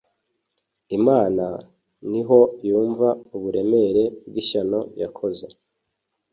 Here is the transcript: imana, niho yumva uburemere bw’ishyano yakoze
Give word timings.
imana, 0.97 1.45
niho 2.11 2.39
yumva 2.67 3.07
uburemere 3.35 4.03
bw’ishyano 4.27 4.79
yakoze 5.01 5.45